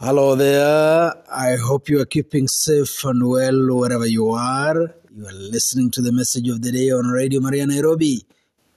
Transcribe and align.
Hello 0.00 0.34
there. 0.34 1.14
I 1.30 1.54
hope 1.54 1.88
you 1.88 2.00
are 2.00 2.04
keeping 2.04 2.48
safe 2.48 3.04
and 3.04 3.28
well 3.28 3.76
wherever 3.76 4.04
you 4.04 4.28
are. 4.30 4.92
You 5.14 5.24
are 5.24 5.32
listening 5.32 5.92
to 5.92 6.02
the 6.02 6.10
message 6.10 6.48
of 6.48 6.62
the 6.62 6.72
day 6.72 6.90
on 6.90 7.06
Radio 7.06 7.40
Maria 7.40 7.64
Nairobi, 7.64 8.26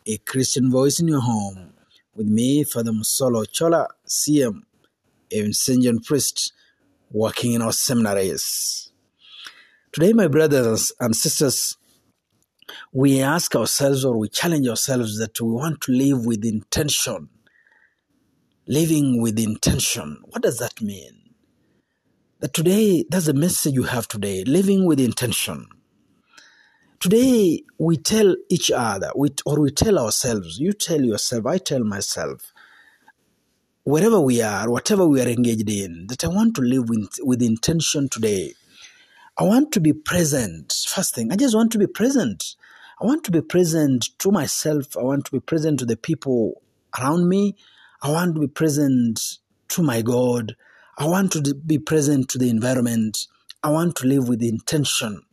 a 0.06 0.18
Christian 0.20 0.70
voice 0.70 1.00
in 1.00 1.08
your 1.08 1.22
home. 1.22 1.74
With 2.16 2.28
me, 2.28 2.64
Father 2.64 2.92
Musolo 2.92 3.52
Chola, 3.52 3.88
CM, 4.08 4.62
a 5.32 5.42
Vincentian 5.42 6.06
priest 6.06 6.54
working 7.12 7.54
in 7.54 7.64
our 7.64 7.74
seminaries. 7.74 8.92
Today, 9.92 10.14
my 10.14 10.28
brothers 10.28 10.92
and 11.00 11.16
sisters, 11.16 11.78
we 12.94 13.22
ask 13.22 13.56
ourselves 13.56 14.06
or 14.06 14.16
we 14.16 14.30
challenge 14.30 14.68
ourselves 14.68 15.18
that 15.18 15.42
we 15.42 15.50
want 15.50 15.82
to 15.82 15.92
live 15.94 16.28
with 16.28 16.46
intention. 16.46 17.30
Living 18.70 19.22
with 19.22 19.40
intention. 19.40 20.18
What 20.26 20.44
does 20.44 20.58
that 20.58 20.82
mean? 20.82 21.30
That 22.40 22.54
today, 22.54 23.06
that's 23.10 23.28
the 23.28 23.34
message 23.34 23.74
you 23.74 23.84
have 23.84 24.10
today. 24.10 24.44
Living 24.44 24.86
with 24.86 25.00
intention. 25.00 25.70
Today, 27.00 27.64
we 27.78 27.96
tell 27.96 28.36
each 28.50 28.70
other, 28.70 29.12
we, 29.16 29.30
or 29.46 29.62
we 29.62 29.72
tell 29.72 29.98
ourselves, 29.98 30.60
you 30.60 30.74
tell 30.74 31.00
yourself, 31.00 31.46
I 31.46 31.60
tell 31.60 31.86
myself, 31.86 32.52
wherever 33.86 34.20
we 34.20 34.42
are, 34.42 34.70
whatever 34.70 35.08
we 35.08 35.22
are 35.22 35.30
engaged 35.30 35.70
in, 35.70 36.08
that 36.08 36.26
I 36.26 36.28
want 36.28 36.56
to 36.56 36.62
live 36.62 36.90
with, 36.90 37.20
with 37.22 37.42
intention 37.42 38.10
today. 38.10 38.54
I 39.38 39.44
want 39.44 39.72
to 39.74 39.80
be 39.80 39.94
present. 39.94 40.74
First 40.90 41.16
thing, 41.16 41.32
I 41.32 41.38
just 41.38 41.56
want 41.56 41.72
to 41.72 41.78
be 41.78 41.88
present. 41.88 42.56
I 43.02 43.06
want 43.06 43.24
to 43.26 43.32
be 43.32 43.42
present 43.42 44.10
to 44.20 44.30
myself. 44.30 44.98
I 44.98 45.04
want 45.04 45.24
to 45.26 45.32
be 45.32 45.40
present 45.40 45.80
to 45.80 45.86
the 45.86 45.96
people 45.96 46.62
around 47.00 47.30
me. 47.30 47.56
I 48.02 48.12
want 48.12 48.36
to 48.36 48.42
be 48.42 48.48
present 48.48 49.20
to 49.70 49.82
my 49.82 50.04
God. 50.04 50.56
I 51.00 51.08
want 51.08 51.32
to 51.32 51.56
be 51.56 51.80
present 51.80 52.30
to 52.30 52.38
the 52.38 52.50
environment. 52.50 53.26
I 53.64 53.72
want 53.72 53.96
to 53.98 54.08
live 54.08 54.30
with 54.30 54.44
intention. 54.44 55.24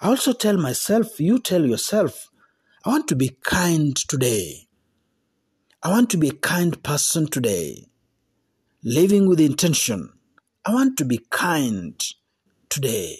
I 0.00 0.08
also 0.08 0.32
tell 0.32 0.56
myself, 0.56 1.20
you 1.20 1.38
tell 1.38 1.64
yourself, 1.64 2.28
I 2.84 2.90
want 2.90 3.06
to 3.08 3.16
be 3.16 3.36
kind 3.44 3.94
today. 3.94 4.66
I 5.82 5.90
want 5.90 6.10
to 6.10 6.16
be 6.16 6.30
a 6.30 6.34
kind 6.34 6.82
person 6.82 7.28
today. 7.28 7.86
Living 8.82 9.28
with 9.28 9.38
intention. 9.38 10.12
I 10.64 10.74
want 10.74 10.98
to 10.98 11.04
be 11.04 11.20
kind 11.30 12.02
today. 12.68 13.18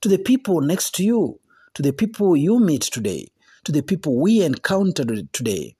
To 0.00 0.08
the 0.08 0.18
people 0.18 0.62
next 0.62 0.94
to 0.94 1.04
you, 1.04 1.40
to 1.74 1.82
the 1.82 1.92
people 1.92 2.34
you 2.34 2.58
meet 2.60 2.82
today, 2.82 3.28
to 3.64 3.72
the 3.72 3.82
people 3.82 4.20
we 4.20 4.42
encountered 4.42 5.32
today. 5.32 5.74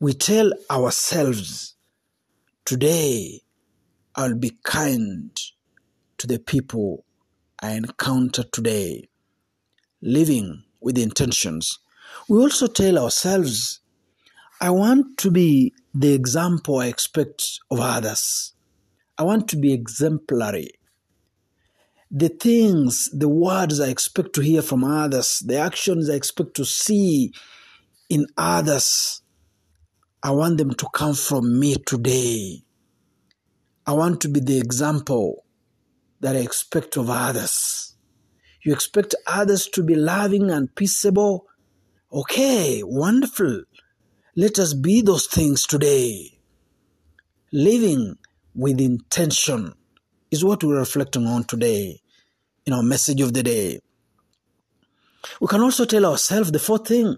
We 0.00 0.12
tell 0.12 0.52
ourselves, 0.70 1.74
today 2.64 3.40
I'll 4.14 4.36
be 4.36 4.56
kind 4.62 5.36
to 6.18 6.26
the 6.28 6.38
people 6.38 7.04
I 7.60 7.72
encounter 7.72 8.44
today, 8.44 9.08
living 10.00 10.62
with 10.80 10.98
intentions. 10.98 11.80
We 12.28 12.38
also 12.38 12.68
tell 12.68 12.96
ourselves, 12.96 13.80
I 14.60 14.70
want 14.70 15.18
to 15.18 15.32
be 15.32 15.74
the 15.92 16.14
example 16.14 16.78
I 16.78 16.86
expect 16.86 17.58
of 17.68 17.80
others. 17.80 18.52
I 19.18 19.24
want 19.24 19.48
to 19.48 19.56
be 19.56 19.72
exemplary. 19.72 20.70
The 22.08 22.28
things, 22.28 23.10
the 23.12 23.28
words 23.28 23.80
I 23.80 23.88
expect 23.88 24.32
to 24.34 24.42
hear 24.42 24.62
from 24.62 24.84
others, 24.84 25.40
the 25.40 25.56
actions 25.56 26.08
I 26.08 26.14
expect 26.14 26.54
to 26.54 26.64
see 26.64 27.32
in 28.08 28.26
others, 28.36 29.22
I 30.22 30.32
want 30.32 30.58
them 30.58 30.74
to 30.74 30.86
come 30.92 31.14
from 31.14 31.60
me 31.60 31.76
today. 31.76 32.62
I 33.86 33.92
want 33.92 34.20
to 34.22 34.28
be 34.28 34.40
the 34.40 34.58
example 34.58 35.44
that 36.20 36.34
I 36.34 36.40
expect 36.40 36.96
of 36.96 37.08
others. 37.08 37.94
You 38.62 38.72
expect 38.72 39.14
others 39.26 39.68
to 39.68 39.82
be 39.82 39.94
loving 39.94 40.50
and 40.50 40.74
peaceable? 40.74 41.46
Okay, 42.12 42.82
wonderful. 42.84 43.62
Let 44.34 44.58
us 44.58 44.74
be 44.74 45.02
those 45.02 45.26
things 45.26 45.66
today. 45.66 46.38
Living 47.52 48.16
with 48.54 48.80
intention 48.80 49.72
is 50.30 50.44
what 50.44 50.64
we're 50.64 50.78
reflecting 50.78 51.26
on 51.26 51.44
today 51.44 52.00
in 52.66 52.72
our 52.72 52.82
message 52.82 53.20
of 53.20 53.32
the 53.32 53.42
day. 53.42 53.80
We 55.40 55.46
can 55.46 55.60
also 55.60 55.84
tell 55.84 56.04
ourselves 56.04 56.50
the 56.50 56.58
fourth 56.58 56.88
thing 56.88 57.16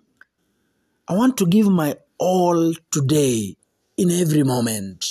I 1.08 1.14
want 1.14 1.36
to 1.38 1.46
give 1.46 1.68
my 1.68 1.96
all 2.20 2.74
today 2.92 3.56
in 3.96 4.10
every 4.10 4.44
moment. 4.44 5.06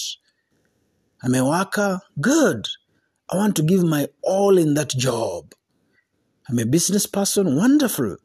I'm 1.22 1.34
a 1.36 1.44
worker, 1.44 2.00
good. 2.22 2.68
I 3.30 3.36
want 3.36 3.56
to 3.58 3.64
give 3.64 3.84
my 3.84 4.08
all 4.22 4.58
in 4.58 4.76
that 4.76 4.92
job. 4.92 5.54
I'm 6.48 6.60
a 6.60 6.66
business 6.66 7.08
person, 7.08 7.56
wonderful. 7.56 8.18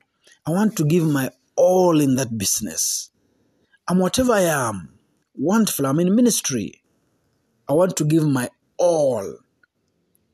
I 0.47 0.51
want 0.51 0.77
to 0.77 0.85
give 0.85 1.05
my 1.05 1.31
all 1.57 1.99
in 1.99 2.15
that 2.17 2.37
business. 2.37 3.11
I'm 3.89 3.99
whatever 3.99 4.35
I 4.35 4.43
am, 4.43 4.91
wonderful. 5.35 5.87
I'm 5.87 6.01
in 6.01 6.15
ministry. 6.15 6.83
I 7.69 7.73
want 7.73 7.97
to 7.97 8.05
give 8.05 8.27
my 8.27 8.51
all 8.77 9.39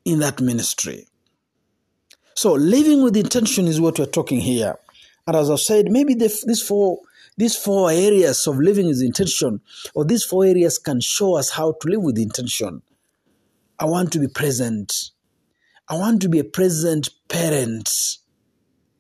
in 0.05 0.19
that 0.21 0.41
ministry. 0.41 1.07
So, 2.35 2.53
living 2.53 3.03
with 3.03 3.17
intention 3.17 3.67
is 3.67 3.81
what 3.81 3.99
we're 3.99 4.07
talking 4.07 4.41
here. 4.41 4.77
And 5.27 5.37
as 5.37 5.51
I've 5.51 5.61
said, 5.61 5.91
maybe 5.91 6.15
the, 6.15 6.29
these 6.47 6.63
four 6.63 7.01
these 7.41 7.57
four 7.57 7.91
areas 7.91 8.47
of 8.47 8.59
living 8.59 8.87
with 8.87 9.01
intention, 9.01 9.63
or 9.95 10.05
these 10.05 10.23
four 10.23 10.45
areas 10.45 10.77
can 10.77 11.01
show 11.01 11.39
us 11.39 11.49
how 11.49 11.73
to 11.81 11.89
live 11.89 12.03
with 12.03 12.19
intention. 12.19 12.83
I 13.79 13.87
want 13.87 14.13
to 14.13 14.19
be 14.19 14.29
present. 14.29 14.93
I 15.89 15.95
want 15.95 16.21
to 16.21 16.29
be 16.29 16.39
a 16.39 16.45
present 16.45 17.09
parent. 17.29 17.89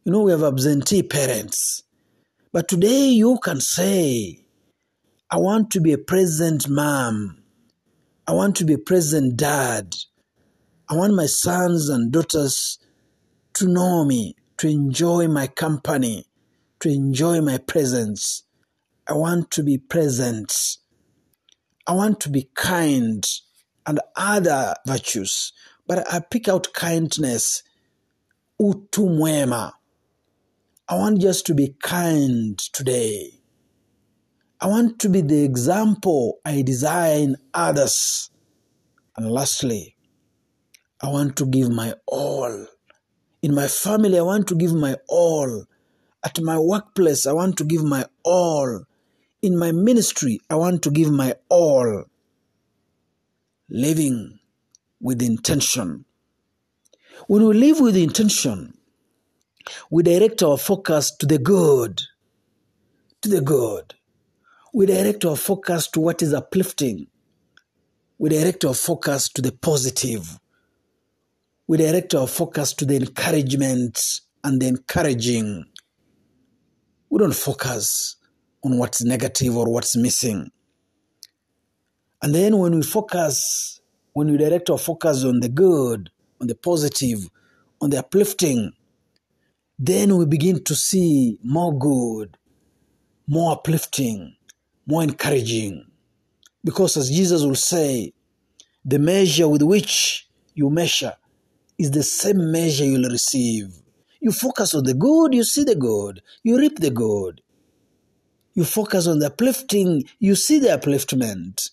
You 0.04 0.12
know, 0.12 0.22
we 0.22 0.30
have 0.30 0.42
absentee 0.42 1.02
parents. 1.02 1.82
But 2.50 2.66
today 2.66 3.10
you 3.10 3.38
can 3.44 3.60
say, 3.60 4.46
I 5.30 5.36
want 5.36 5.70
to 5.72 5.80
be 5.82 5.92
a 5.92 5.98
present 5.98 6.66
mom. 6.66 7.42
I 8.26 8.32
want 8.32 8.56
to 8.56 8.64
be 8.64 8.72
a 8.72 8.78
present 8.78 9.36
dad. 9.36 9.94
I 10.88 10.94
want 10.94 11.12
my 11.12 11.26
sons 11.26 11.90
and 11.90 12.10
daughters 12.10 12.78
to 13.56 13.68
know 13.68 14.06
me, 14.06 14.34
to 14.56 14.68
enjoy 14.68 15.28
my 15.28 15.46
company, 15.46 16.24
to 16.80 16.88
enjoy 16.88 17.40
my 17.40 17.58
presence. 17.58 18.44
I 19.06 19.14
want 19.14 19.50
to 19.52 19.62
be 19.62 19.78
present. 19.78 20.76
I 21.86 21.92
want 21.92 22.20
to 22.20 22.28
be 22.30 22.50
kind 22.54 23.26
and 23.86 24.00
other 24.16 24.74
virtues. 24.86 25.52
But 25.86 26.12
I 26.12 26.20
pick 26.20 26.48
out 26.48 26.72
kindness, 26.72 27.62
utu. 28.58 29.06
I 30.88 30.94
want 30.94 31.20
just 31.20 31.46
to 31.46 31.54
be 31.54 31.74
kind 31.82 32.58
today. 32.58 33.40
I 34.60 34.66
want 34.66 34.98
to 35.00 35.08
be 35.08 35.22
the 35.22 35.42
example 35.42 36.38
I 36.44 36.62
desire 36.62 37.18
in 37.18 37.36
others. 37.54 38.30
And 39.16 39.30
lastly, 39.30 39.96
I 41.02 41.08
want 41.08 41.36
to 41.36 41.46
give 41.46 41.70
my 41.70 41.94
all. 42.06 42.66
In 43.42 43.54
my 43.54 43.68
family, 43.68 44.18
I 44.18 44.22
want 44.22 44.48
to 44.48 44.54
give 44.54 44.74
my 44.74 44.96
all. 45.08 45.64
At 46.22 46.40
my 46.40 46.58
workplace, 46.58 47.26
I 47.26 47.32
want 47.32 47.56
to 47.58 47.64
give 47.64 47.82
my 47.82 48.04
all. 48.24 48.84
In 49.42 49.58
my 49.58 49.72
ministry, 49.72 50.40
I 50.50 50.56
want 50.56 50.82
to 50.82 50.90
give 50.90 51.10
my 51.10 51.34
all. 51.48 52.04
Living 53.68 54.38
with 55.00 55.22
intention. 55.22 56.04
When 57.26 57.46
we 57.46 57.54
live 57.54 57.80
with 57.80 57.96
intention, 57.96 58.76
we 59.90 60.02
direct 60.02 60.42
our 60.42 60.58
focus 60.58 61.10
to 61.16 61.26
the 61.26 61.38
good. 61.38 62.02
To 63.22 63.28
the 63.28 63.40
good. 63.40 63.94
We 64.74 64.86
direct 64.86 65.24
our 65.24 65.36
focus 65.36 65.88
to 65.88 66.00
what 66.00 66.22
is 66.22 66.34
uplifting. 66.34 67.06
We 68.18 68.30
direct 68.30 68.64
our 68.64 68.74
focus 68.74 69.28
to 69.30 69.42
the 69.42 69.52
positive. 69.52 70.38
We 71.66 71.78
direct 71.78 72.14
our 72.14 72.26
focus 72.26 72.74
to 72.74 72.84
the 72.84 72.96
encouragement 72.96 74.20
and 74.44 74.60
the 74.60 74.68
encouraging. 74.68 75.64
We 77.10 77.18
don't 77.18 77.34
focus 77.34 78.16
on 78.62 78.78
what's 78.78 79.02
negative 79.02 79.56
or 79.56 79.70
what's 79.70 79.96
missing. 79.96 80.50
And 82.22 82.34
then 82.34 82.56
when 82.58 82.74
we 82.74 82.82
focus, 82.82 83.80
when 84.12 84.30
we 84.30 84.38
direct 84.38 84.70
our 84.70 84.78
focus 84.78 85.24
on 85.24 85.40
the 85.40 85.48
good, 85.48 86.10
on 86.40 86.46
the 86.46 86.54
positive, 86.54 87.28
on 87.80 87.90
the 87.90 87.98
uplifting, 87.98 88.72
then 89.78 90.16
we 90.16 90.26
begin 90.26 90.62
to 90.64 90.74
see 90.74 91.38
more 91.42 91.76
good, 91.76 92.36
more 93.26 93.52
uplifting, 93.52 94.36
more 94.86 95.02
encouraging. 95.02 95.86
Because 96.62 96.96
as 96.96 97.08
Jesus 97.08 97.42
will 97.42 97.54
say, 97.54 98.12
the 98.84 98.98
measure 98.98 99.48
with 99.48 99.62
which 99.62 100.28
you 100.54 100.68
measure 100.68 101.14
is 101.78 101.90
the 101.90 102.02
same 102.02 102.52
measure 102.52 102.84
you'll 102.84 103.10
receive. 103.10 103.79
You 104.20 104.32
focus 104.32 104.74
on 104.74 104.84
the 104.84 104.94
good, 104.94 105.34
you 105.34 105.44
see 105.44 105.64
the 105.64 105.74
good, 105.74 106.22
you 106.42 106.58
reap 106.58 106.78
the 106.78 106.90
good. 106.90 107.42
You 108.54 108.64
focus 108.64 109.06
on 109.06 109.20
the 109.20 109.26
uplifting, 109.26 110.04
you 110.18 110.34
see 110.34 110.58
the 110.58 110.68
upliftment. 110.68 111.70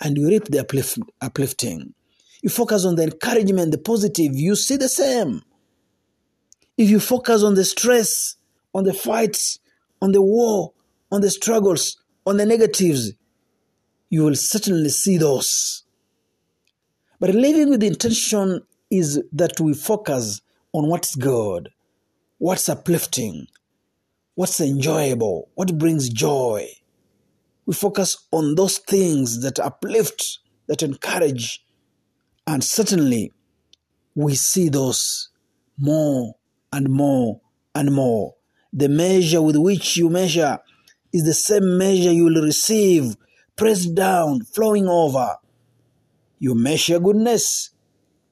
and 0.00 0.16
you 0.16 0.28
reap 0.28 0.44
the 0.46 0.60
uplift, 0.60 0.98
uplifting. 1.20 1.94
You 2.42 2.50
focus 2.50 2.84
on 2.84 2.96
the 2.96 3.04
encouragement, 3.04 3.72
the 3.72 3.78
positive, 3.78 4.32
you 4.34 4.56
see 4.56 4.76
the 4.76 4.88
same. 4.88 5.42
If 6.76 6.90
you 6.90 7.00
focus 7.00 7.42
on 7.42 7.54
the 7.54 7.64
stress, 7.64 8.36
on 8.74 8.84
the 8.84 8.92
fights, 8.92 9.58
on 10.02 10.12
the 10.12 10.22
war, 10.22 10.72
on 11.10 11.22
the 11.22 11.30
struggles, 11.30 11.96
on 12.26 12.36
the 12.36 12.46
negatives, 12.46 13.12
you 14.10 14.24
will 14.24 14.34
certainly 14.34 14.90
see 14.90 15.16
those. 15.16 15.84
But 17.18 17.30
living 17.34 17.70
with 17.70 17.82
intention 17.82 18.62
is 18.90 19.22
that 19.32 19.58
we 19.58 19.74
focus 19.74 20.42
on 20.72 20.88
what's 20.88 21.14
good, 21.14 21.70
what's 22.38 22.68
uplifting, 22.68 23.46
what's 24.34 24.60
enjoyable, 24.60 25.48
what 25.54 25.78
brings 25.78 26.08
joy. 26.08 26.68
We 27.64 27.74
focus 27.74 28.26
on 28.30 28.54
those 28.54 28.78
things 28.78 29.42
that 29.42 29.58
uplift, 29.58 30.38
that 30.66 30.82
encourage, 30.82 31.64
and 32.46 32.62
certainly 32.62 33.32
we 34.14 34.34
see 34.34 34.68
those 34.68 35.30
more 35.78 36.36
and 36.72 36.88
more 36.88 37.40
and 37.74 37.92
more. 37.92 38.34
The 38.72 38.88
measure 38.88 39.42
with 39.42 39.56
which 39.56 39.96
you 39.96 40.10
measure 40.10 40.58
is 41.12 41.24
the 41.24 41.34
same 41.34 41.78
measure 41.78 42.12
you 42.12 42.24
will 42.24 42.42
receive, 42.42 43.16
pressed 43.56 43.94
down, 43.94 44.42
flowing 44.42 44.86
over. 44.86 45.36
You 46.38 46.54
measure 46.54 47.00
goodness, 47.00 47.70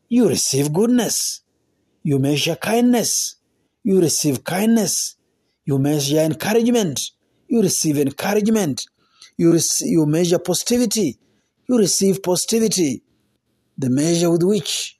you 0.08 0.28
receive 0.28 0.72
goodness. 0.72 1.40
You 2.04 2.20
measure 2.20 2.54
kindness, 2.54 3.36
you 3.82 4.00
receive 4.00 4.44
kindness. 4.44 5.16
You 5.64 5.78
measure 5.78 6.18
encouragement, 6.20 7.00
you 7.48 7.62
receive 7.62 7.96
encouragement. 7.98 8.86
You, 9.36 9.58
you 9.80 10.06
measure 10.06 10.38
positivity, 10.38 11.18
you 11.66 11.78
receive 11.78 12.22
positivity. 12.22 13.02
The 13.78 13.90
measure 13.90 14.30
with 14.30 14.42
which 14.42 14.98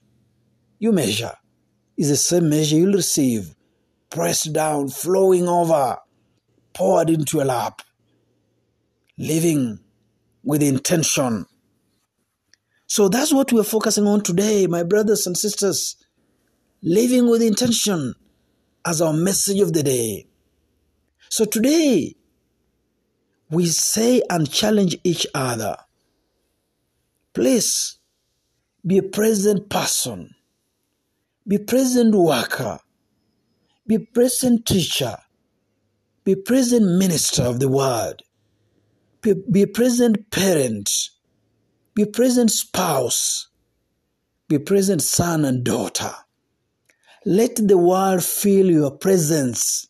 you 0.79 0.91
measure 0.91 1.35
is 1.97 2.09
the 2.09 2.17
same 2.17 2.49
measure 2.49 2.77
you'll 2.77 2.95
receive, 2.95 3.55
pressed 4.11 4.53
down, 4.53 4.89
flowing 4.89 5.47
over, 5.47 5.99
poured 6.73 7.11
into 7.11 7.37
your 7.37 7.47
lap, 7.47 7.83
living 9.17 9.79
with 10.43 10.63
intention. 10.63 11.47
So 12.87 13.09
that's 13.09 13.33
what 13.33 13.53
we're 13.53 13.63
focusing 13.63 14.07
on 14.07 14.23
today, 14.23 14.67
my 14.67 14.83
brothers 14.83 15.27
and 15.27 15.37
sisters. 15.37 15.97
Living 16.87 17.31
with 17.31 17.41
intention 17.41 18.15
as 18.85 19.01
our 19.01 19.15
message 19.15 19.59
of 19.59 19.73
the 19.73 19.83
day. 19.83 20.27
So 21.31 21.47
today, 21.47 22.15
we 23.51 23.65
say 23.69 24.21
and 24.29 24.51
challenge 24.51 24.99
each 25.03 25.27
other. 25.35 25.79
Please 27.33 27.97
be 28.87 28.99
a 28.99 29.03
present 29.03 29.71
person, 29.71 30.35
be 31.49 31.57
present 31.57 32.15
worker, 32.15 32.79
be 33.87 33.97
present 33.97 34.67
teacher, 34.67 35.17
be 36.23 36.37
present 36.37 36.85
minister 36.99 37.45
of 37.45 37.61
the 37.61 37.69
word, 37.71 38.23
be, 39.23 39.33
be 39.51 39.65
present 39.65 40.31
parent, 40.31 40.91
be 41.95 42.05
present 42.05 42.51
spouse, 42.51 43.49
be 44.49 44.59
present 44.59 45.01
son 45.01 45.47
and 45.47 45.65
daughter. 45.65 46.13
Let 47.27 47.57
the 47.57 47.79
world 47.79 48.23
feel 48.23 48.71
your 48.71 48.91
presence. 48.91 49.89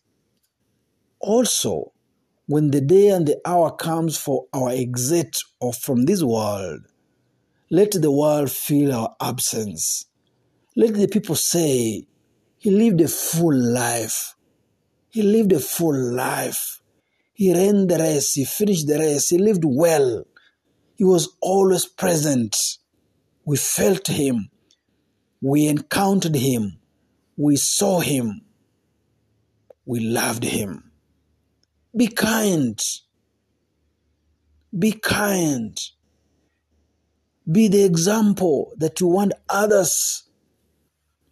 Also, 1.18 1.92
when 2.46 2.70
the 2.70 2.80
day 2.80 3.08
and 3.08 3.26
the 3.26 3.40
hour 3.44 3.72
comes 3.72 4.16
for 4.16 4.46
our 4.52 4.70
exit 4.70 5.38
or 5.58 5.72
from 5.72 6.04
this 6.04 6.22
world, 6.22 6.82
let 7.72 7.90
the 7.90 8.12
world 8.12 8.52
feel 8.52 8.92
our 8.92 9.16
absence. 9.20 10.06
Let 10.76 10.94
the 10.94 11.08
people 11.08 11.34
say, 11.34 12.06
He 12.56 12.70
lived 12.70 13.00
a 13.00 13.08
full 13.08 13.52
life. 13.52 14.36
He 15.10 15.22
lived 15.22 15.54
a 15.54 15.58
full 15.58 16.14
life. 16.14 16.80
He 17.32 17.52
ran 17.52 17.88
the 17.88 17.98
race. 17.98 18.34
He 18.34 18.44
finished 18.44 18.86
the 18.86 19.00
race. 19.00 19.30
He 19.30 19.38
lived 19.38 19.64
well. 19.64 20.24
He 20.94 21.02
was 21.02 21.36
always 21.40 21.84
present. 21.84 22.56
We 23.44 23.56
felt 23.56 24.06
Him. 24.06 24.50
We 25.40 25.66
encountered 25.66 26.36
Him. 26.36 26.78
We 27.36 27.56
saw 27.56 28.00
Him. 28.00 28.42
We 29.84 30.00
loved 30.00 30.44
Him. 30.44 30.90
Be 31.96 32.08
kind. 32.08 32.80
Be 34.76 34.92
kind. 34.92 35.78
Be 37.50 37.68
the 37.68 37.84
example 37.84 38.72
that 38.78 39.00
you 39.00 39.06
want 39.06 39.32
others 39.48 40.24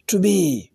to 0.07 0.19
be. 0.19 0.71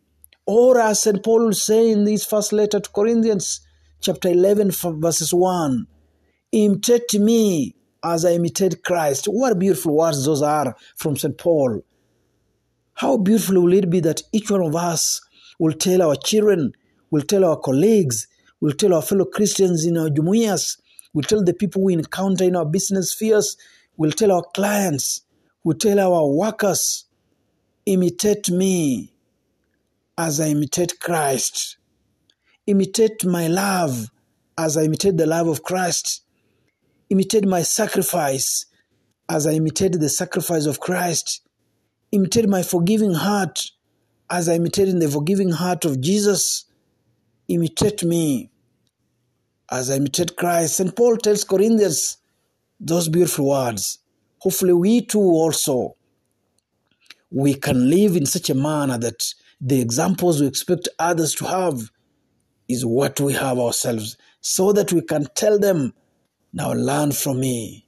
Or 0.47 0.81
as 0.81 1.01
St. 1.01 1.23
Paul 1.23 1.53
say 1.53 1.91
in 1.91 2.05
this 2.05 2.25
first 2.25 2.53
letter 2.53 2.81
to 2.81 2.91
Corinthians, 2.91 3.61
chapter 4.01 4.29
11, 4.31 4.71
verses 4.73 5.33
1, 5.33 5.87
imitate 6.53 7.15
me 7.21 7.77
as 8.03 8.25
I 8.25 8.33
imitate 8.33 8.83
Christ. 8.83 9.27
What 9.27 9.59
beautiful 9.59 9.97
words 9.97 10.25
those 10.25 10.43
are 10.43 10.75
from 10.97 11.17
St. 11.17 11.37
Paul. 11.37 11.83
How 12.99 13.17
beautiful 13.17 13.63
will 13.63 13.75
it 13.75 13.89
be 13.89 14.01
that 14.01 14.23
each 14.33 14.51
one 14.51 14.61
of 14.61 14.75
us 14.75 15.21
will 15.61 15.73
tell 15.73 16.03
our 16.03 16.17
children, 16.17 16.73
will 17.13 17.23
tell 17.23 17.45
our 17.45 17.57
colleagues, 17.57 18.27
will 18.61 18.73
tell 18.73 18.93
our 18.93 19.03
fellow 19.03 19.25
Christians 19.25 19.87
in 19.87 19.97
our 19.97 20.09
jumuiyas, 20.09 20.81
will 21.15 21.23
tell 21.23 21.45
the 21.45 21.55
people 21.55 21.85
we 21.85 21.93
encounter 21.93 22.43
in 22.43 22.57
our 22.57 22.65
business 22.65 23.13
spheres, 23.13 23.57
will 23.97 24.11
tell 24.11 24.33
our 24.33 24.43
clients, 24.53 25.21
will 25.63 25.77
tell 25.77 26.01
our 26.01 26.27
workers, 26.27 27.05
imitate 27.87 28.51
me 28.51 29.13
as 30.19 30.41
I 30.41 30.49
imitate 30.49 30.99
Christ. 30.99 31.77
Imitate 32.67 33.25
my 33.25 33.47
love 33.47 34.11
as 34.59 34.77
I 34.77 34.83
imitate 34.83 35.17
the 35.17 35.27
love 35.27 35.47
of 35.47 35.63
Christ. 35.63 36.23
Imitate 37.11 37.47
my 37.47 37.63
sacrifice 37.63 38.67
as 39.29 39.47
I 39.47 39.53
imitate 39.53 39.93
the 40.01 40.09
sacrifice 40.09 40.67
of 40.67 40.81
Christ. 40.81 41.48
Imitate 42.11 42.49
my 42.49 42.63
forgiving 42.63 43.15
heart 43.15 43.61
as 44.31 44.49
I 44.49 44.55
imitate 44.55 44.89
in 44.89 44.99
the 44.99 45.09
forgiving 45.09 45.51
heart 45.51 45.85
of 45.85 46.01
Jesus. 46.01 46.65
Imitate 47.49 48.05
me 48.05 48.51
as 49.71 49.91
I 49.91 49.97
imitate 49.97 50.37
Christ. 50.37 50.77
St. 50.77 50.95
Paul 50.95 51.17
tells 51.19 51.45
Corinthians 51.45 52.19
those 52.81 53.09
beautiful 53.09 53.49
words. 53.49 53.99
Hopefully, 54.39 54.73
we 54.73 55.05
too 55.05 55.21
also 55.21 55.97
we 57.31 57.55
can 57.55 57.91
live 57.91 58.17
in 58.17 58.25
such 58.25 58.49
a 58.49 58.55
manner 58.55 58.97
that 58.99 59.35
the 59.61 59.81
examples 59.81 60.41
we 60.41 60.47
expect 60.47 60.89
others 60.99 61.35
to 61.35 61.45
have 61.45 61.91
is 62.69 62.87
what 62.87 63.21
we 63.21 63.33
have 63.35 63.59
ourselves, 63.59 64.17
so 64.41 64.73
that 64.73 64.93
we 64.93 65.03
can 65.03 65.27
tell 65.35 65.59
them, 65.59 65.93
Now 66.53 66.73
learn 66.73 67.13
from 67.13 67.41
me 67.41 67.87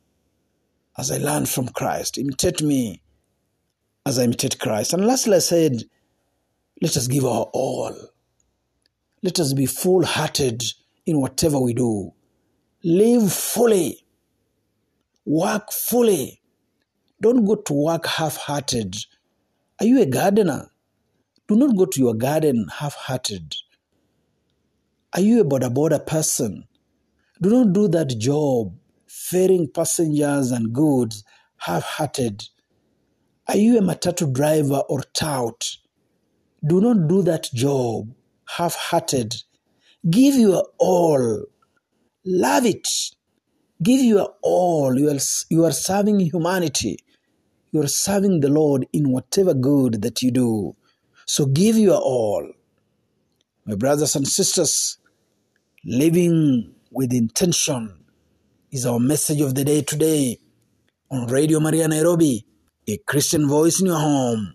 as 0.98 1.10
I 1.10 1.18
learn 1.18 1.46
from 1.46 1.68
Christ. 1.68 2.18
Imitate 2.18 2.62
me 2.62 3.02
as 4.06 4.18
I 4.18 4.24
imitate 4.24 4.58
Christ. 4.58 4.92
And 4.92 5.06
lastly, 5.06 5.36
I 5.36 5.40
said, 5.40 5.84
Let 6.80 6.96
us 6.96 7.06
give 7.06 7.24
our 7.24 7.44
all. 7.52 7.94
Let 9.22 9.38
us 9.38 9.52
be 9.52 9.66
full 9.66 10.04
hearted 10.04 10.62
in 11.06 11.20
whatever 11.20 11.58
we 11.60 11.74
do. 11.74 12.12
Live 12.82 13.32
fully. 13.32 14.04
Work 15.26 15.72
fully. 15.72 16.40
Don't 17.20 17.44
go 17.44 17.56
to 17.56 17.72
work 17.74 18.06
half 18.06 18.36
hearted. 18.36 18.96
Are 19.78 19.86
you 19.86 20.00
a 20.00 20.06
gardener? 20.06 20.70
Do 21.48 21.56
not 21.56 21.76
go 21.76 21.84
to 21.84 22.00
your 22.00 22.14
garden 22.14 22.66
half 22.78 22.94
hearted. 22.94 23.54
Are 25.12 25.20
you 25.20 25.40
a 25.40 25.44
boda 25.44 25.72
boda 25.72 26.04
person? 26.04 26.64
Do 27.42 27.50
not 27.50 27.72
do 27.72 27.88
that 27.88 28.16
job, 28.18 28.74
ferrying 29.06 29.68
passengers 29.68 30.50
and 30.52 30.72
goods 30.72 31.24
half 31.58 31.82
hearted. 31.82 32.44
Are 33.50 33.56
you 33.56 33.78
a 33.78 33.80
matatu 33.80 34.32
driver 34.32 34.82
or 34.88 35.02
tout? 35.12 35.78
Do 36.64 36.80
not 36.80 37.08
do 37.08 37.20
that 37.22 37.48
job 37.52 38.14
half 38.46 38.76
hearted. 38.76 39.34
Give 40.08 40.36
your 40.36 40.68
all. 40.78 41.46
Love 42.24 42.64
it. 42.66 42.86
Give 43.82 44.02
your 44.02 44.34
all. 44.40 44.96
You 44.96 45.10
are, 45.10 45.18
you 45.48 45.64
are 45.64 45.72
serving 45.72 46.20
humanity. 46.20 46.98
You 47.72 47.82
are 47.82 47.88
serving 47.88 48.38
the 48.38 48.50
Lord 48.50 48.86
in 48.92 49.10
whatever 49.10 49.52
good 49.52 50.02
that 50.02 50.22
you 50.22 50.30
do. 50.30 50.76
So 51.26 51.46
give 51.46 51.76
your 51.76 51.98
all. 52.00 52.52
My 53.66 53.74
brothers 53.74 54.14
and 54.14 54.28
sisters, 54.28 54.98
living 55.84 56.72
with 56.92 57.12
intention 57.12 58.04
is 58.70 58.86
our 58.86 59.00
message 59.00 59.40
of 59.40 59.56
the 59.56 59.64
day 59.64 59.82
today 59.82 60.38
on 61.10 61.26
Radio 61.26 61.58
Maria 61.58 61.88
Nairobi, 61.88 62.46
a 62.92 62.98
Christian 62.98 63.48
voice 63.48 63.80
in 63.80 63.86
your 63.86 63.98
home. 63.98 64.54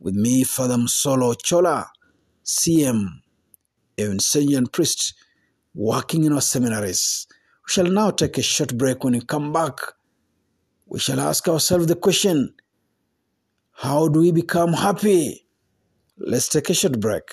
With 0.00 0.14
me, 0.14 0.44
Father 0.44 0.76
Msolo 0.76 1.34
Chola, 1.42 1.90
CM, 2.44 3.06
a 3.98 4.02
Vincentian 4.02 4.70
priest 4.70 5.14
working 5.74 6.24
in 6.24 6.32
our 6.32 6.40
seminaries. 6.40 7.26
We 7.66 7.72
shall 7.72 7.86
now 7.86 8.10
take 8.10 8.38
a 8.38 8.42
short 8.42 8.76
break 8.78 9.02
when 9.02 9.14
we 9.14 9.20
come 9.20 9.52
back. 9.52 9.80
we 10.86 10.98
shall 10.98 11.20
ask 11.20 11.46
ourselves 11.48 11.86
the 11.86 11.96
question 11.96 12.54
how 13.72 14.08
do 14.08 14.20
we 14.20 14.32
become 14.32 14.72
happy? 14.72 15.46
Let's 16.18 16.48
take 16.48 16.70
a 16.70 16.74
short 16.74 16.98
break. 17.00 17.24